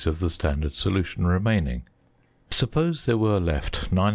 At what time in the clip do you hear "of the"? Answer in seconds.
0.07-0.29